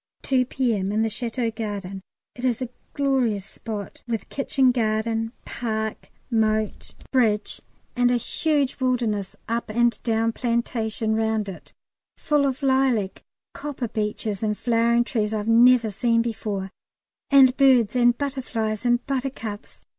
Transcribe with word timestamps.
2 0.23 0.45
P.M. 0.47 0.91
In 0.91 1.03
the 1.03 1.09
Château 1.09 1.53
garden. 1.55 2.01
It 2.33 2.43
is 2.43 2.59
a 2.59 2.69
glorious 2.95 3.45
spot, 3.45 4.03
with 4.07 4.29
kitchen 4.29 4.71
garden, 4.71 5.31
park, 5.45 6.09
moat 6.31 6.95
bridge, 7.11 7.61
and 7.95 8.09
a 8.09 8.17
huge 8.17 8.79
wilderness 8.79 9.35
up 9.47 9.69
and 9.69 10.01
down 10.01 10.31
plantation 10.31 11.13
round 11.15 11.47
it, 11.47 11.71
full 12.17 12.47
of 12.47 12.63
lilac, 12.63 13.21
copper 13.53 13.87
beeches, 13.89 14.41
and 14.41 14.57
flowering 14.57 15.03
trees 15.03 15.35
I've 15.35 15.47
never 15.47 15.91
seen 15.91 16.23
before, 16.23 16.71
and 17.29 17.55
birds 17.55 17.95
and 17.95 18.17
butterflies 18.17 18.87
and 18.87 19.05
buttercups. 19.05 19.85